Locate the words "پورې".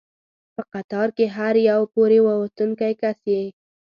1.93-2.17